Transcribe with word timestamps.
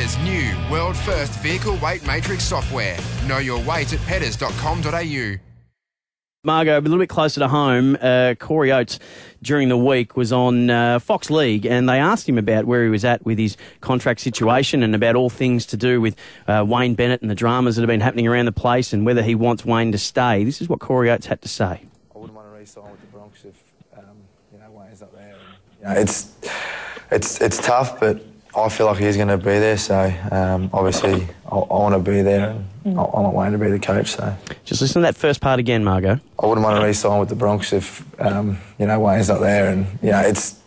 Petters' 0.00 0.18
new 0.20 0.56
world 0.70 0.96
first 0.96 1.32
vehicle 1.40 1.76
weight 1.76 2.06
matrix 2.06 2.44
software. 2.44 2.96
Know 3.26 3.36
your 3.36 3.62
weight 3.64 3.92
at 3.92 3.98
petters.com.au. 4.00 5.36
Margot, 6.42 6.78
a 6.78 6.80
little 6.80 6.98
bit 6.98 7.10
closer 7.10 7.40
to 7.40 7.48
home, 7.48 7.98
uh, 8.00 8.34
Corey 8.38 8.72
Oates 8.72 8.98
during 9.42 9.68
the 9.68 9.76
week 9.76 10.16
was 10.16 10.32
on 10.32 10.70
uh, 10.70 10.98
Fox 11.00 11.28
League 11.28 11.66
and 11.66 11.86
they 11.86 11.98
asked 11.98 12.26
him 12.26 12.38
about 12.38 12.64
where 12.64 12.82
he 12.82 12.88
was 12.88 13.04
at 13.04 13.26
with 13.26 13.38
his 13.38 13.58
contract 13.82 14.20
situation 14.20 14.82
and 14.82 14.94
about 14.94 15.16
all 15.16 15.28
things 15.28 15.66
to 15.66 15.76
do 15.76 16.00
with 16.00 16.16
uh, 16.48 16.64
Wayne 16.66 16.94
Bennett 16.94 17.20
and 17.20 17.30
the 17.30 17.34
dramas 17.34 17.76
that 17.76 17.82
have 17.82 17.88
been 17.88 18.00
happening 18.00 18.26
around 18.26 18.46
the 18.46 18.52
place 18.52 18.94
and 18.94 19.04
whether 19.04 19.22
he 19.22 19.34
wants 19.34 19.66
Wayne 19.66 19.92
to 19.92 19.98
stay. 19.98 20.44
This 20.44 20.62
is 20.62 20.68
what 20.70 20.80
Corey 20.80 21.10
Oates 21.10 21.26
had 21.26 21.42
to 21.42 21.48
say. 21.48 21.82
I 22.14 22.18
wouldn't 22.18 22.34
want 22.34 22.48
to 22.48 22.58
re-sign 22.58 22.90
with 22.90 23.00
the 23.02 23.06
Bronx 23.08 23.44
if 23.44 23.62
um, 23.98 24.04
you 24.50 24.60
know 24.60 24.70
Wayne's 24.70 25.02
not 25.02 25.12
there. 25.12 25.36
And, 25.36 25.78
you 25.78 25.94
know, 25.94 26.00
it's 26.00 26.34
it's 27.10 27.38
it's 27.42 27.58
tough, 27.58 28.00
but 28.00 28.24
I 28.56 28.68
feel 28.68 28.86
like 28.86 28.98
he's 28.98 29.16
going 29.16 29.28
to 29.28 29.38
be 29.38 29.44
there. 29.44 29.78
So 29.78 30.12
um, 30.30 30.70
obviously, 30.72 31.28
I, 31.46 31.54
I 31.54 31.74
want 31.74 31.94
to 31.94 32.10
be 32.10 32.22
there, 32.22 32.50
and 32.84 32.98
I, 32.98 33.02
I 33.02 33.20
want 33.20 33.34
Wayne 33.34 33.52
to 33.52 33.58
be 33.58 33.68
the 33.70 33.78
coach. 33.78 34.12
So 34.12 34.36
Just 34.64 34.80
listen 34.80 35.02
to 35.02 35.06
that 35.06 35.16
first 35.16 35.40
part 35.40 35.60
again, 35.60 35.84
Margot. 35.84 36.18
I 36.38 36.46
wouldn't 36.46 36.64
want 36.64 36.80
to 36.80 36.84
re-sign 36.86 37.20
with 37.20 37.28
the 37.28 37.36
Bronx 37.36 37.72
if 37.72 38.04
um, 38.20 38.58
you 38.78 38.86
know 38.86 38.98
Wayne's 38.98 39.28
not 39.28 39.40
there, 39.40 39.70
and 39.70 39.86
you 40.02 40.10
know 40.10 40.20
it's 40.20 40.60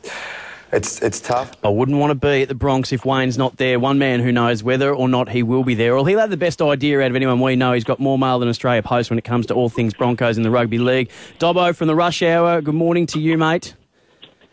it's 0.72 1.02
it's 1.02 1.20
tough. 1.20 1.52
I 1.64 1.70
wouldn't 1.70 1.98
want 2.00 2.12
to 2.12 2.16
be 2.16 2.42
at 2.44 2.48
the 2.48 2.56
Bronx 2.56 2.92
if 2.92 3.06
Wayne's 3.06 3.38
not 3.38 3.58
there. 3.58 3.80
One 3.80 4.00
man 4.00 4.22
who 4.22 4.32
knows 4.32 4.64
whether 4.64 4.94
or 4.94 5.08
not 5.10 5.30
he 5.30 5.44
will 5.44 5.64
be 5.64 5.76
there. 5.76 5.94
Well, 5.94 6.06
he'll 6.06 6.20
have 6.20 6.30
the 6.32 6.38
best 6.38 6.62
idea 6.62 7.02
out 7.02 7.12
of 7.12 7.16
anyone 7.16 7.40
we 7.42 7.56
know. 7.56 7.74
He's 7.74 7.84
got 7.84 8.00
more 8.00 8.18
mail 8.18 8.40
than 8.40 8.50
Australia 8.50 8.82
Post 8.82 9.10
when 9.12 9.20
it 9.20 9.24
comes 9.24 9.46
to 9.48 9.54
all 9.54 9.70
things 9.70 9.94
Broncos 9.94 10.38
in 10.38 10.44
the 10.44 10.52
rugby 10.52 10.80
league. 10.80 11.10
Dobbo 11.38 11.76
from 11.76 11.88
the 11.88 11.96
Rush 11.96 12.24
Hour. 12.24 12.62
Good 12.62 12.76
morning 12.76 13.06
to 13.08 13.20
you, 13.20 13.38
mate. 13.38 13.76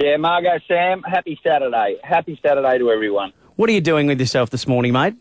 Yeah, 0.01 0.17
Margot, 0.17 0.59
Sam, 0.67 1.03
happy 1.03 1.39
Saturday. 1.45 1.99
Happy 2.03 2.39
Saturday 2.43 2.79
to 2.79 2.91
everyone. 2.91 3.35
What 3.57 3.69
are 3.69 3.73
you 3.75 3.83
doing 3.83 4.07
with 4.07 4.19
yourself 4.19 4.49
this 4.49 4.67
morning, 4.67 4.95
mate? 4.95 5.15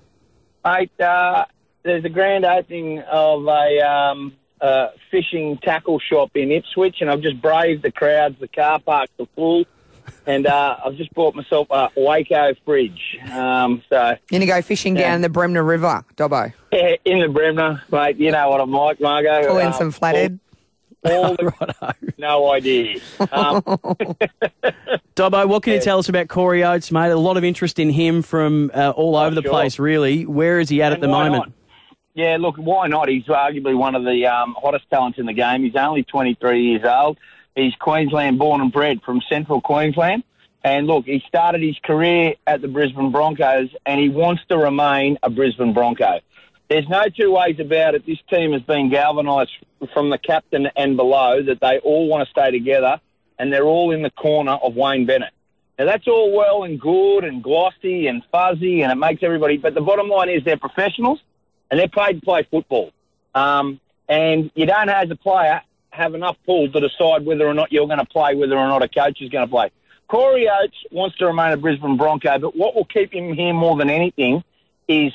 Mate, 0.64 0.92
uh, 1.02 1.44
there's 1.84 2.06
a 2.06 2.10
grand 2.10 2.46
opening 2.46 3.00
of 3.02 3.46
a 3.46 3.80
um, 3.82 4.34
uh, 4.62 4.88
fishing 5.12 5.58
tackle 5.62 6.00
shop 6.00 6.32
in 6.36 6.50
Ipswich, 6.54 6.98
and 7.02 7.10
I've 7.10 7.20
just 7.22 7.42
braved 7.42 7.84
the 7.84 7.92
crowds. 7.92 8.40
The 8.40 8.48
car 8.48 8.80
parks 8.80 9.12
are 9.20 9.28
full, 9.36 9.66
and 10.26 10.48
uh, 10.48 10.78
I've 10.86 10.96
just 10.96 11.14
bought 11.14 11.36
myself 11.36 11.68
a 11.72 11.90
Waeco 11.98 12.56
fridge. 12.64 13.18
Um, 13.34 13.84
so, 13.90 13.98
You're 14.00 14.18
going 14.30 14.42
to 14.42 14.46
go 14.48 14.62
fishing 14.62 14.96
Yeah. 14.96 15.10
down 15.12 15.22
the 15.22 15.30
Bremer 15.30 15.62
River, 15.62 16.06
Dobbo. 16.16 16.54
yeah, 16.72 16.96
in 17.04 17.20
the 17.20 17.28
Bremer, 17.28 17.84
mate, 17.92 18.16
you 18.16 18.32
know 18.32 18.50
what 18.50 18.62
I'm 18.62 18.72
like, 18.72 19.02
Margot. 19.02 19.46
Pull 19.46 19.58
in 19.58 19.68
Uh, 19.68 19.72
some 19.74 19.92
flathead. 19.92 20.40
All, 21.04 21.36
the, 21.36 21.96
no 22.18 22.52
idea. 22.52 23.00
Um, 23.32 23.62
Dobbo, 25.16 25.48
what 25.48 25.64
can 25.64 25.74
you 25.74 25.82
tell 25.82 26.00
us 26.00 26.10
about 26.10 26.28
Corey 26.28 26.64
Oates, 26.64 26.92
mate? 26.92 27.12
A 27.12 27.16
lot 27.16 27.38
of 27.38 27.44
interest 27.44 27.80
in 27.80 27.90
him 27.90 28.22
from 28.22 28.72
uh, 28.74 28.92
all 28.92 29.16
over 29.16 29.36
the 29.36 29.42
sure. 29.42 29.52
place, 29.52 29.80
really. 29.80 30.26
Where 30.26 30.60
is 30.60 30.70
he 30.70 30.82
at 30.82 30.92
at 30.92 31.02
the 31.02 31.08
moment? 31.08 31.46
not? 31.46 31.52
Yeah, 32.16 32.38
look, 32.40 32.58
why 32.58 32.88
not? 32.88 33.08
He's 33.08 33.26
arguably 33.26 33.78
one 33.78 33.96
of 33.96 34.04
the 34.04 34.26
um, 34.26 34.56
hottest 34.60 34.90
talents 34.90 35.20
in 35.20 35.26
the 35.26 35.34
game. 35.34 35.64
He's 35.64 35.76
only 35.76 36.04
23 36.04 36.62
years 36.62 36.84
old. 36.84 37.18
He's 37.56 37.74
Queensland 37.76 38.38
born 38.38 38.62
and 38.62 38.72
bred 38.72 39.02
from 39.04 39.22
central 39.30 39.62
Queensland. 39.62 40.24
And 40.64 40.88
look, 40.88 41.06
he 41.06 41.24
started 41.28 41.62
his 41.62 41.78
career 41.84 42.34
at 42.46 42.62
the 42.62 42.68
Brisbane 42.68 43.12
Broncos 43.12 43.70
and 43.86 44.00
he 44.00 44.10
wants 44.10 44.42
to 44.50 44.58
remain 44.58 45.18
a 45.24 45.30
Brisbane 45.30 45.74
Bronco. 45.74 46.20
There's 46.70 46.88
no 46.88 47.06
two 47.06 47.32
ways 47.32 47.60
about 47.60 47.96
it. 47.96 48.06
This 48.06 48.20
team 48.30 48.54
has 48.54 48.62
been 48.62 48.90
galvanised 48.90 49.52
from 49.92 50.12
the 50.12 50.20
captain 50.20 50.68
and 50.76 50.96
below 50.96 51.42
that 51.42 51.60
they 51.60 51.80
all 51.80 52.08
want 52.08 52.24
to 52.26 52.30
stay 52.30 52.52
together 52.52 53.02
and 53.40 53.52
they're 53.52 53.66
all 53.66 53.92
in 53.92 54.04
the 54.04 54.12
corner 54.12 54.52
of 54.52 54.76
Wayne 54.76 55.08
Bennett. 55.08 55.34
Now 55.80 55.86
that's 55.86 56.08
all 56.08 56.36
well 56.36 56.64
and 56.64 56.80
good 56.80 57.24
and 57.24 57.42
glossy 57.42 58.06
and 58.06 58.22
fuzzy 58.32 58.84
and 58.84 58.92
it 58.92 58.96
makes 58.96 59.24
everybody, 59.24 59.58
but 59.58 59.74
the 59.74 59.82
bottom 59.82 60.10
line 60.10 60.30
is 60.30 60.44
they're 60.44 60.58
professionals 60.58 61.20
and 61.72 61.80
they're 61.80 61.88
paid 61.88 62.20
to 62.20 62.22
play 62.22 62.48
football. 62.52 62.92
Um, 63.34 63.80
and 64.08 64.52
you 64.54 64.68
don't, 64.68 64.90
as 64.90 65.10
a 65.10 65.16
player, 65.16 65.62
have 65.90 66.14
enough 66.14 66.38
pull 66.46 66.70
to 66.72 66.80
decide 66.80 67.26
whether 67.26 67.48
or 67.48 67.54
not 67.56 67.72
you're 67.72 67.88
going 67.88 68.00
to 68.00 68.06
play, 68.06 68.36
whether 68.36 68.58
or 68.58 68.68
not 68.68 68.84
a 68.84 68.88
coach 68.88 69.22
is 69.22 69.30
going 69.30 69.48
to 69.48 69.52
play. 69.52 69.72
Corey 70.08 70.48
Oates 70.48 70.78
wants 70.92 71.18
to 71.18 71.26
remain 71.26 71.52
a 71.52 71.58
Brisbane 71.58 71.98
Bronco, 71.98 72.38
but 72.38 72.56
what 72.56 72.76
will 72.76 72.86
keep 72.86 73.14
him 73.14 73.34
here 73.34 73.54
more 73.54 73.76
than 73.76 73.90
anything 73.90 74.44
is 74.88 75.14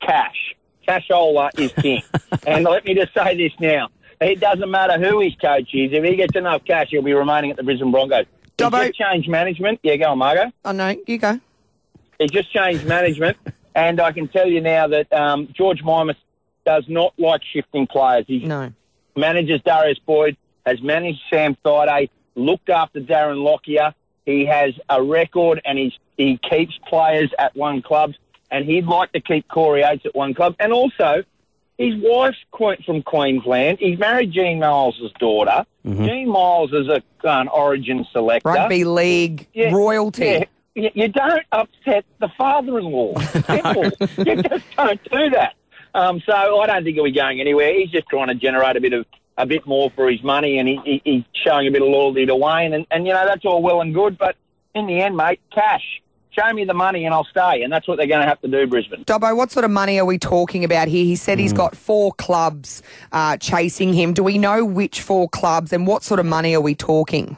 cash. 0.00 0.56
Cashola 0.86 1.50
is 1.58 1.72
king. 1.72 2.02
and 2.46 2.64
let 2.64 2.84
me 2.84 2.94
just 2.94 3.12
say 3.14 3.36
this 3.36 3.52
now. 3.60 3.88
It 4.20 4.40
doesn't 4.40 4.70
matter 4.70 4.98
who 4.98 5.20
his 5.20 5.34
coach 5.36 5.70
is. 5.74 5.92
If 5.92 6.04
he 6.04 6.16
gets 6.16 6.36
enough 6.36 6.64
cash, 6.64 6.88
he'll 6.90 7.02
be 7.02 7.14
remaining 7.14 7.50
at 7.50 7.56
the 7.56 7.62
Brisbane 7.62 7.90
Broncos. 7.90 8.26
He 8.44 8.64
Dobbo- 8.64 8.86
just 8.86 8.98
changed 8.98 9.28
management. 9.28 9.80
Yeah, 9.82 9.96
go 9.96 10.10
on, 10.10 10.18
Margo. 10.18 10.52
Oh, 10.64 10.72
no, 10.72 10.94
you 11.06 11.16
go. 11.18 11.40
He 12.18 12.26
just 12.26 12.52
changed 12.52 12.84
management, 12.86 13.38
and 13.74 13.98
I 14.00 14.12
can 14.12 14.28
tell 14.28 14.46
you 14.46 14.60
now 14.60 14.88
that 14.88 15.10
um, 15.12 15.48
George 15.56 15.82
Mimis 15.82 16.16
does 16.66 16.84
not 16.88 17.14
like 17.18 17.40
shifting 17.50 17.86
players. 17.86 18.24
He 18.26 18.40
No. 18.44 18.72
manages 19.16 19.62
Darius 19.62 19.98
Boyd, 20.04 20.36
has 20.66 20.82
managed 20.82 21.20
Sam 21.32 21.56
Thaiday, 21.64 22.10
looked 22.34 22.68
after 22.68 23.00
Darren 23.00 23.42
Lockyer. 23.42 23.94
He 24.26 24.44
has 24.44 24.74
a 24.90 25.02
record, 25.02 25.62
and 25.64 25.78
he's, 25.78 25.94
he 26.18 26.38
keeps 26.50 26.78
players 26.86 27.30
at 27.38 27.56
one 27.56 27.80
club, 27.80 28.12
and 28.50 28.64
he'd 28.64 28.86
like 28.86 29.12
to 29.12 29.20
keep 29.20 29.48
Corey 29.48 29.84
Oates 29.84 30.04
at 30.06 30.14
one 30.14 30.34
club. 30.34 30.56
And 30.58 30.72
also, 30.72 31.24
his 31.78 31.94
wife's 31.96 32.38
from 32.84 33.02
Queensland. 33.02 33.78
He's 33.80 33.98
married 33.98 34.32
Gene 34.32 34.58
Miles' 34.58 35.00
daughter. 35.18 35.64
Gene 35.84 36.28
Miles 36.28 36.72
is 36.72 36.88
a, 36.88 37.02
an 37.24 37.48
Origin 37.48 38.06
selector. 38.12 38.48
Rugby 38.48 38.84
league 38.84 39.46
Yeah, 39.54 39.72
royalty. 39.72 40.46
yeah. 40.74 40.90
You, 40.94 41.08
don't 41.08 41.42
upset 41.52 42.04
the 42.20 42.28
father-in-law. 42.38 43.18
Simple. 43.20 43.84
you 44.18 44.42
just 44.42 44.64
don't 44.76 45.02
do 45.10 45.30
that. 45.30 45.54
Um, 45.94 46.22
so 46.24 46.32
I 46.60 46.66
don't 46.66 46.84
think 46.84 46.94
he'll 46.94 47.04
be 47.04 47.12
going 47.12 47.40
anywhere. 47.40 47.74
He's 47.74 47.90
just 47.90 48.06
trying 48.08 48.28
to 48.28 48.34
generate 48.34 48.76
a 48.76 48.80
bit 48.80 48.92
of 48.92 49.06
a 49.36 49.46
bit 49.46 49.66
more 49.66 49.90
for 49.96 50.10
his 50.10 50.22
money, 50.22 50.58
and 50.58 50.68
he, 50.68 50.80
he, 50.84 51.02
he's 51.04 51.24
showing 51.44 51.66
a 51.66 51.70
bit 51.70 51.80
of 51.82 51.88
loyalty 51.88 52.26
to 52.26 52.36
Wayne. 52.36 52.74
And, 52.74 52.86
and 52.90 53.06
you 53.06 53.12
know 53.12 53.24
that's 53.26 53.44
all 53.44 53.62
well 53.62 53.80
and 53.80 53.94
good, 53.94 54.18
but 54.18 54.36
in 54.74 54.86
the 54.86 55.00
end, 55.00 55.16
mate, 55.16 55.40
cash. 55.52 56.02
Show 56.32 56.52
me 56.52 56.64
the 56.64 56.74
money, 56.74 57.04
and 57.04 57.14
I'll 57.14 57.24
stay. 57.24 57.62
And 57.62 57.72
that's 57.72 57.88
what 57.88 57.96
they're 57.96 58.06
going 58.06 58.20
to 58.20 58.26
have 58.26 58.40
to 58.42 58.48
do, 58.48 58.66
Brisbane. 58.66 59.04
Dobbo, 59.04 59.36
what 59.36 59.50
sort 59.50 59.64
of 59.64 59.70
money 59.70 59.98
are 59.98 60.04
we 60.04 60.18
talking 60.18 60.64
about 60.64 60.88
here? 60.88 61.04
He 61.04 61.16
said 61.16 61.38
he's 61.38 61.52
got 61.52 61.76
four 61.76 62.12
clubs 62.12 62.82
uh, 63.12 63.36
chasing 63.36 63.92
him. 63.92 64.14
Do 64.14 64.22
we 64.22 64.38
know 64.38 64.64
which 64.64 65.00
four 65.00 65.28
clubs 65.28 65.72
and 65.72 65.86
what 65.86 66.04
sort 66.04 66.20
of 66.20 66.26
money 66.26 66.54
are 66.54 66.60
we 66.60 66.74
talking? 66.74 67.36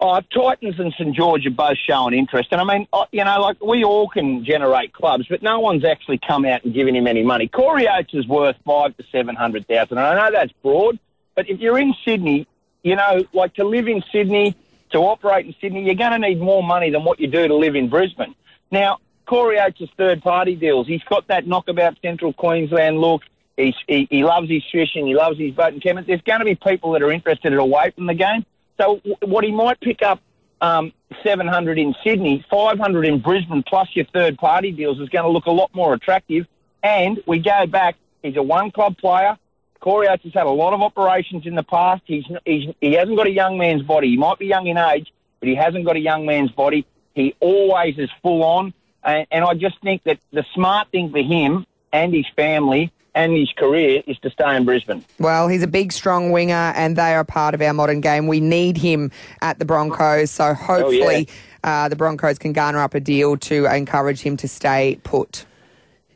Oh, 0.00 0.20
Titans 0.32 0.78
and 0.78 0.92
St 0.92 1.14
George 1.16 1.44
are 1.44 1.50
both 1.50 1.76
showing 1.76 2.14
interest, 2.14 2.50
and 2.52 2.60
I 2.60 2.64
mean, 2.64 2.86
uh, 2.92 3.06
you 3.10 3.24
know, 3.24 3.40
like 3.40 3.60
we 3.60 3.82
all 3.82 4.08
can 4.08 4.44
generate 4.44 4.92
clubs, 4.92 5.26
but 5.28 5.42
no 5.42 5.58
one's 5.58 5.84
actually 5.84 6.20
come 6.24 6.44
out 6.44 6.62
and 6.64 6.72
given 6.72 6.94
him 6.94 7.08
any 7.08 7.24
money. 7.24 7.48
Corey 7.48 7.88
Oates 7.88 8.14
is 8.14 8.24
worth 8.28 8.54
five 8.64 8.96
to 8.98 9.04
seven 9.10 9.34
hundred 9.34 9.66
thousand, 9.66 9.98
and 9.98 10.06
I 10.06 10.14
know 10.14 10.30
that's 10.30 10.52
broad, 10.62 11.00
but 11.34 11.50
if 11.50 11.58
you're 11.58 11.78
in 11.78 11.94
Sydney, 12.04 12.46
you 12.84 12.94
know, 12.94 13.24
like 13.32 13.54
to 13.54 13.64
live 13.64 13.88
in 13.88 14.04
Sydney, 14.12 14.54
to 14.90 14.98
operate 14.98 15.46
in 15.46 15.54
Sydney, 15.60 15.84
you're 15.84 15.94
going 15.94 16.12
to 16.12 16.18
need 16.18 16.40
more 16.40 16.62
money 16.62 16.90
than 16.90 17.04
what 17.04 17.20
you 17.20 17.26
do 17.26 17.46
to 17.48 17.54
live 17.54 17.76
in 17.76 17.88
Brisbane. 17.88 18.34
Now, 18.70 18.98
Corey 19.26 19.60
Oates' 19.60 19.90
third-party 19.96 20.56
deals, 20.56 20.86
he's 20.86 21.02
got 21.04 21.26
that 21.28 21.46
knockabout 21.46 21.98
Central 22.02 22.32
Queensland 22.32 22.98
look. 22.98 23.22
He's, 23.56 23.74
he, 23.86 24.06
he 24.10 24.24
loves 24.24 24.48
his 24.48 24.62
fishing, 24.70 25.06
he 25.06 25.14
loves 25.14 25.38
his 25.38 25.52
boat 25.52 25.72
and 25.72 25.82
camping. 25.82 26.04
There's 26.06 26.22
going 26.22 26.38
to 26.38 26.44
be 26.44 26.54
people 26.54 26.92
that 26.92 27.02
are 27.02 27.10
interested 27.10 27.52
away 27.52 27.90
from 27.94 28.06
the 28.06 28.14
game. 28.14 28.46
So 28.80 29.00
what 29.20 29.44
he 29.44 29.50
might 29.50 29.80
pick 29.80 30.02
up 30.02 30.20
um, 30.60 30.92
700 31.22 31.78
in 31.78 31.94
Sydney, 32.04 32.44
500 32.50 33.04
in 33.04 33.20
Brisbane, 33.20 33.62
plus 33.62 33.88
your 33.94 34.06
third 34.06 34.38
party 34.38 34.72
deals 34.72 35.00
is 35.00 35.08
going 35.08 35.24
to 35.24 35.30
look 35.30 35.46
a 35.46 35.50
lot 35.50 35.74
more 35.74 35.94
attractive. 35.94 36.46
And 36.82 37.20
we 37.26 37.40
go 37.40 37.66
back, 37.66 37.96
he's 38.22 38.36
a 38.36 38.42
one 38.42 38.70
club 38.70 38.96
player. 38.98 39.36
Corey 39.80 40.08
Oates 40.08 40.24
has 40.24 40.34
had 40.34 40.46
a 40.46 40.50
lot 40.50 40.72
of 40.72 40.82
operations 40.82 41.46
in 41.46 41.54
the 41.54 41.62
past. 41.62 42.02
He's, 42.04 42.24
he's, 42.44 42.74
he 42.80 42.94
hasn't 42.94 43.16
got 43.16 43.26
a 43.26 43.32
young 43.32 43.58
man's 43.58 43.82
body. 43.82 44.08
He 44.08 44.16
might 44.16 44.38
be 44.38 44.46
young 44.46 44.66
in 44.66 44.76
age, 44.76 45.12
but 45.40 45.48
he 45.48 45.54
hasn't 45.54 45.84
got 45.84 45.96
a 45.96 46.00
young 46.00 46.26
man's 46.26 46.50
body. 46.50 46.84
He 47.14 47.34
always 47.40 47.98
is 47.98 48.10
full 48.22 48.42
on. 48.42 48.74
And, 49.04 49.26
and 49.30 49.44
I 49.44 49.54
just 49.54 49.80
think 49.82 50.02
that 50.04 50.18
the 50.32 50.44
smart 50.54 50.88
thing 50.90 51.10
for 51.10 51.22
him 51.22 51.64
and 51.92 52.12
his 52.12 52.26
family 52.34 52.92
and 53.14 53.32
his 53.32 53.50
career 53.56 54.02
is 54.06 54.18
to 54.20 54.30
stay 54.30 54.56
in 54.56 54.64
Brisbane. 54.64 55.04
Well, 55.18 55.48
he's 55.48 55.62
a 55.62 55.66
big, 55.66 55.92
strong 55.92 56.30
winger, 56.30 56.72
and 56.76 56.96
they 56.96 57.14
are 57.14 57.24
part 57.24 57.54
of 57.54 57.62
our 57.62 57.72
modern 57.72 58.00
game. 58.00 58.26
We 58.26 58.40
need 58.40 58.76
him 58.76 59.10
at 59.42 59.58
the 59.58 59.64
Broncos, 59.64 60.30
so 60.30 60.54
hopefully 60.54 61.28
uh, 61.64 61.88
the 61.88 61.96
Broncos 61.96 62.38
can 62.38 62.52
garner 62.52 62.80
up 62.80 62.94
a 62.94 63.00
deal 63.00 63.36
to 63.38 63.66
encourage 63.66 64.20
him 64.20 64.36
to 64.38 64.48
stay 64.48 65.00
put. 65.02 65.46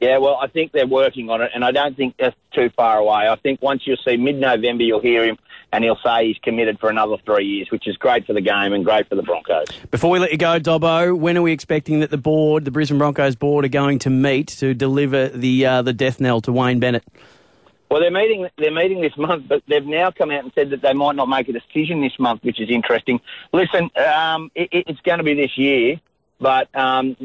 Yeah, 0.02 0.18
well, 0.18 0.36
I 0.42 0.48
think 0.48 0.72
they're 0.72 0.84
working 0.84 1.30
on 1.30 1.42
it, 1.42 1.52
and 1.54 1.64
I 1.64 1.70
don't 1.70 1.96
think 1.96 2.16
that's 2.18 2.34
too 2.52 2.70
far 2.70 2.98
away. 2.98 3.28
I 3.28 3.36
think 3.36 3.62
once 3.62 3.86
you 3.86 3.94
see 4.04 4.16
mid-November, 4.16 4.82
you'll 4.82 5.00
hear 5.00 5.24
him, 5.24 5.38
and 5.72 5.84
he'll 5.84 6.00
say 6.04 6.26
he's 6.26 6.38
committed 6.38 6.80
for 6.80 6.90
another 6.90 7.18
three 7.24 7.46
years, 7.46 7.70
which 7.70 7.86
is 7.86 7.96
great 7.98 8.26
for 8.26 8.32
the 8.32 8.40
game 8.40 8.72
and 8.72 8.84
great 8.84 9.08
for 9.08 9.14
the 9.14 9.22
Broncos. 9.22 9.68
Before 9.92 10.10
we 10.10 10.18
let 10.18 10.32
you 10.32 10.38
go, 10.38 10.58
Dobbo, 10.58 11.16
when 11.16 11.38
are 11.38 11.42
we 11.42 11.52
expecting 11.52 12.00
that 12.00 12.10
the 12.10 12.18
board, 12.18 12.64
the 12.64 12.72
Brisbane 12.72 12.98
Broncos 12.98 13.36
board, 13.36 13.64
are 13.64 13.68
going 13.68 14.00
to 14.00 14.10
meet 14.10 14.48
to 14.48 14.74
deliver 14.74 15.28
the 15.28 15.64
uh, 15.64 15.82
the 15.82 15.92
death 15.92 16.20
knell 16.20 16.40
to 16.40 16.50
Wayne 16.50 16.80
Bennett? 16.80 17.04
Well, 17.88 18.00
they're 18.00 18.10
meeting. 18.10 18.48
They're 18.58 18.72
meeting 18.72 19.02
this 19.02 19.16
month, 19.16 19.46
but 19.46 19.62
they've 19.68 19.86
now 19.86 20.10
come 20.10 20.32
out 20.32 20.42
and 20.42 20.52
said 20.56 20.70
that 20.70 20.82
they 20.82 20.94
might 20.94 21.14
not 21.14 21.28
make 21.28 21.48
a 21.48 21.52
decision 21.52 22.00
this 22.00 22.18
month, 22.18 22.42
which 22.42 22.58
is 22.58 22.70
interesting. 22.70 23.20
Listen, 23.52 23.88
um, 23.96 24.50
it, 24.56 24.68
it's 24.72 25.00
going 25.02 25.18
to 25.18 25.24
be 25.24 25.34
this 25.34 25.56
year, 25.56 26.00
But 26.42 26.74
um, 26.74 27.16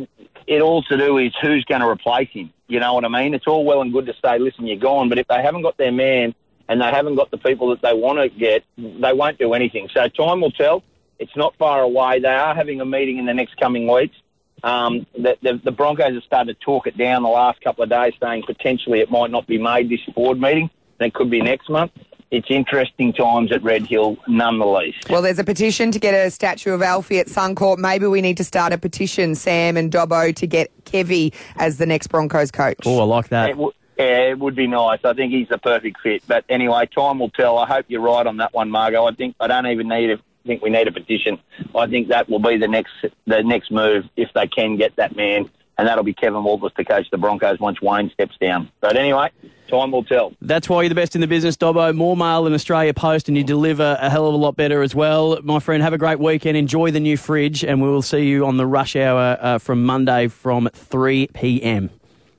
it 0.47 0.61
all 0.61 0.81
to 0.83 0.97
do 0.97 1.17
is 1.17 1.33
who's 1.41 1.63
going 1.65 1.81
to 1.81 1.87
replace 1.87 2.29
him. 2.29 2.51
You 2.67 2.79
know 2.79 2.93
what 2.93 3.05
I 3.05 3.09
mean? 3.09 3.33
It's 3.33 3.47
all 3.47 3.65
well 3.65 3.81
and 3.81 3.93
good 3.93 4.07
to 4.07 4.15
say, 4.23 4.39
listen, 4.39 4.65
you're 4.65 4.77
gone, 4.77 5.09
but 5.09 5.19
if 5.19 5.27
they 5.27 5.41
haven't 5.41 5.61
got 5.61 5.77
their 5.77 5.91
man 5.91 6.33
and 6.67 6.81
they 6.81 6.89
haven't 6.89 7.15
got 7.15 7.31
the 7.31 7.37
people 7.37 7.69
that 7.69 7.81
they 7.81 7.93
want 7.93 8.19
to 8.19 8.29
get, 8.29 8.63
they 8.77 9.13
won't 9.13 9.37
do 9.37 9.53
anything. 9.53 9.89
So 9.93 10.07
time 10.09 10.41
will 10.41 10.51
tell. 10.51 10.83
It's 11.19 11.35
not 11.35 11.55
far 11.57 11.81
away. 11.81 12.19
They 12.19 12.27
are 12.27 12.53
having 12.53 12.81
a 12.81 12.85
meeting 12.85 13.17
in 13.17 13.25
the 13.25 13.33
next 13.33 13.57
coming 13.57 13.91
weeks. 13.91 14.15
Um, 14.63 15.05
the, 15.13 15.37
the, 15.41 15.61
the 15.63 15.71
Broncos 15.71 16.13
have 16.13 16.23
started 16.23 16.59
to 16.59 16.65
talk 16.65 16.87
it 16.87 16.97
down 16.97 17.23
the 17.23 17.29
last 17.29 17.61
couple 17.61 17.83
of 17.83 17.89
days, 17.89 18.13
saying 18.21 18.43
potentially 18.45 18.99
it 18.99 19.11
might 19.11 19.31
not 19.31 19.47
be 19.47 19.57
made 19.57 19.89
this 19.89 20.01
board 20.13 20.39
meeting. 20.39 20.69
And 20.99 21.07
it 21.07 21.13
could 21.13 21.29
be 21.29 21.41
next 21.41 21.69
month. 21.69 21.91
It's 22.29 22.47
interesting 22.49 23.13
times 23.13 23.51
at 23.51 23.63
Red 23.63 23.85
Hill, 23.85 24.17
none 24.27 24.59
the 24.59 24.65
least. 24.65 25.09
Well, 25.09 25.21
there's 25.21 25.39
a 25.39 25.43
petition 25.45 25.91
to 25.91 25.99
get 25.99 26.13
a 26.13 26.29
statue 26.29 26.73
of 26.73 26.81
Alfie 26.81 27.19
at 27.19 27.27
Suncorp. 27.27 27.77
Maybe 27.77 28.05
we 28.05 28.21
need 28.21 28.37
to 28.37 28.43
start 28.43 28.73
a 28.73 28.77
petition, 28.77 29.33
Sam 29.33 29.77
and 29.77 29.91
Dobbo, 29.91 30.35
to 30.35 30.47
get 30.47 30.69
Kevy 30.83 31.33
as 31.55 31.77
the 31.77 31.85
next 31.85 32.07
Broncos 32.07 32.51
coach. 32.51 32.79
Oh, 32.85 32.99
I 32.99 33.03
like 33.03 33.29
that. 33.29 33.51
It, 33.51 33.53
w- 33.53 33.71
yeah, 33.97 34.29
it 34.29 34.39
would 34.39 34.55
be 34.55 34.67
nice. 34.67 34.99
I 35.05 35.13
think 35.13 35.31
he's 35.31 35.47
the 35.47 35.57
perfect 35.57 36.01
fit. 36.01 36.21
But 36.27 36.43
anyway, 36.49 36.87
time 36.87 37.19
will 37.19 37.29
tell. 37.29 37.57
I 37.57 37.65
hope 37.65 37.85
you're 37.87 38.01
right 38.01 38.27
on 38.27 38.37
that 38.37 38.53
one, 38.53 38.69
Margot. 38.69 39.05
I 39.05 39.13
think 39.13 39.35
I 39.39 39.47
don't 39.47 39.67
even 39.67 39.87
need 39.87 40.11
a 40.11 40.19
think 40.47 40.63
we 40.63 40.69
need 40.69 40.87
a 40.87 40.91
petition. 40.91 41.37
I 41.75 41.85
think 41.87 42.07
that 42.07 42.29
will 42.29 42.39
be 42.39 42.57
the 42.57 42.67
next 42.67 42.93
the 43.27 43.43
next 43.43 43.69
move 43.69 44.05
if 44.15 44.31
they 44.33 44.47
can 44.47 44.77
get 44.77 44.95
that 44.95 45.15
man, 45.15 45.49
and 45.77 45.87
that'll 45.87 46.03
be 46.03 46.13
Kevin 46.13 46.43
Walters 46.43 46.71
to 46.77 46.83
coach 46.83 47.07
the 47.11 47.17
Broncos 47.17 47.59
once 47.59 47.81
Wayne 47.81 48.09
steps 48.11 48.35
down. 48.39 48.71
But 48.81 48.97
anyway, 48.97 49.31
time 49.67 49.91
will 49.91 50.03
tell. 50.03 50.33
That's 50.41 50.67
why 50.67 50.81
you're 50.81 50.89
the 50.89 50.95
best 50.95 51.15
in 51.15 51.21
the 51.21 51.27
business, 51.27 51.55
Dobbo. 51.57 51.93
More 51.93 52.17
mail 52.17 52.43
than 52.43 52.53
Australia 52.53 52.93
Post, 52.93 53.27
and 53.27 53.37
you 53.37 53.43
deliver 53.43 53.97
a 53.99 54.09
hell 54.09 54.27
of 54.27 54.33
a 54.33 54.37
lot 54.37 54.55
better 54.55 54.81
as 54.81 54.95
well. 54.95 55.39
My 55.43 55.59
friend, 55.59 55.83
have 55.83 55.93
a 55.93 55.97
great 55.97 56.19
weekend. 56.19 56.57
Enjoy 56.57 56.91
the 56.91 56.99
new 56.99 57.17
fridge, 57.17 57.63
and 57.63 57.81
we 57.81 57.89
will 57.89 58.01
see 58.01 58.27
you 58.27 58.45
on 58.45 58.57
the 58.57 58.65
rush 58.65 58.95
hour 58.95 59.37
uh, 59.39 59.57
from 59.57 59.83
Monday 59.83 60.27
from 60.27 60.69
3 60.73 61.27
p.m. 61.33 61.89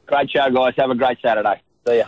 Great 0.07 0.31
show, 0.31 0.51
guys. 0.51 0.75
Have 0.77 0.91
a 0.91 0.95
great 0.95 1.19
Saturday. 1.23 1.61
See 1.87 1.99
ya. 1.99 2.05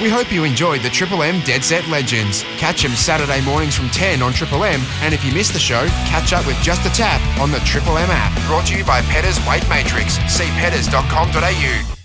We 0.00 0.08
hope 0.08 0.30
you 0.30 0.44
enjoyed 0.44 0.82
the 0.82 0.90
Triple 0.90 1.24
M 1.24 1.40
Dead 1.44 1.64
Set 1.64 1.88
Legends. 1.88 2.44
Catch 2.56 2.82
them 2.82 2.92
Saturday 2.92 3.44
mornings 3.44 3.74
from 3.74 3.88
10 3.88 4.22
on 4.22 4.32
Triple 4.32 4.62
M, 4.62 4.80
and 5.02 5.12
if 5.12 5.24
you 5.24 5.32
missed 5.32 5.54
the 5.54 5.58
show, 5.58 5.86
catch 6.06 6.32
up 6.32 6.46
with 6.46 6.56
Just 6.62 6.86
a 6.86 6.90
Tap 6.90 7.20
on 7.40 7.50
the 7.50 7.58
Triple 7.60 7.98
M 7.98 8.08
app. 8.10 8.32
Brought 8.46 8.66
to 8.66 8.78
you 8.78 8.84
by 8.84 9.00
Petters 9.02 9.44
Weight 9.46 9.68
Matrix. 9.68 10.14
See 10.32 10.46
petters.com.au. 10.60 11.97